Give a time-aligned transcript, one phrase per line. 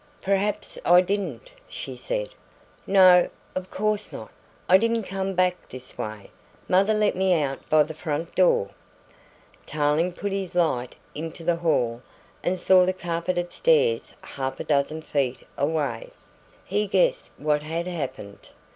[0.19, 2.29] "Perhaps I didn't," she said.
[2.87, 4.31] "No, of course not
[4.67, 6.31] I didn't come back this way;
[6.67, 8.69] mother let me out by the front door."
[9.67, 12.01] Tarling put his light into the hall
[12.43, 16.09] and saw the carpeted stairs half a dozen feet away.
[16.65, 18.49] He guessed what had happened.